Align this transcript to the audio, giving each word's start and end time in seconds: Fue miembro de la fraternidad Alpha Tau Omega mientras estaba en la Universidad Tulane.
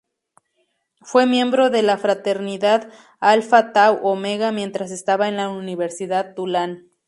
Fue 1.03 1.27
miembro 1.27 1.69
de 1.69 1.83
la 1.83 1.95
fraternidad 1.95 2.91
Alpha 3.19 3.71
Tau 3.71 3.99
Omega 4.01 4.51
mientras 4.51 4.89
estaba 4.89 5.27
en 5.27 5.37
la 5.37 5.49
Universidad 5.49 6.33
Tulane. 6.33 6.85